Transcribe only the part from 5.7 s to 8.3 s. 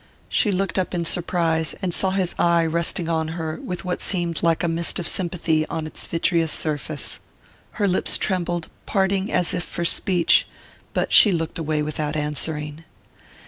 its vitreous surface. Her lips